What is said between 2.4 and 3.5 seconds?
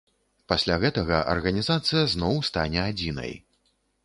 стане адзінай.